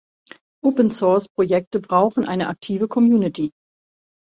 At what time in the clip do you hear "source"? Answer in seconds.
0.89-1.27